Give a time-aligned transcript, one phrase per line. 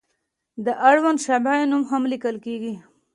[0.65, 2.73] د اړونده شعبې نوم هم لیکل کیږي.